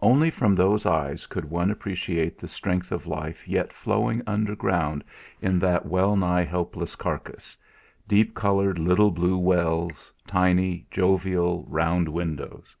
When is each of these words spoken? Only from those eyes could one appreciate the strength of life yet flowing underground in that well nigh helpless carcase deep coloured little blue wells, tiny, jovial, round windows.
Only 0.00 0.30
from 0.30 0.54
those 0.54 0.86
eyes 0.86 1.26
could 1.26 1.50
one 1.50 1.70
appreciate 1.70 2.38
the 2.38 2.48
strength 2.48 2.90
of 2.90 3.06
life 3.06 3.46
yet 3.46 3.70
flowing 3.70 4.22
underground 4.26 5.04
in 5.42 5.58
that 5.58 5.84
well 5.84 6.16
nigh 6.16 6.44
helpless 6.44 6.96
carcase 6.96 7.54
deep 8.06 8.34
coloured 8.34 8.78
little 8.78 9.10
blue 9.10 9.36
wells, 9.36 10.10
tiny, 10.26 10.86
jovial, 10.90 11.66
round 11.68 12.08
windows. 12.08 12.76